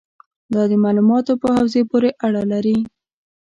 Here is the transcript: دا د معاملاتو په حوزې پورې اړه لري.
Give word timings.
دا 0.53 0.61
د 0.71 0.73
معاملاتو 0.83 1.33
په 1.41 1.47
حوزې 1.55 1.81
پورې 1.91 2.09
اړه 2.25 2.43
لري. 2.51 2.77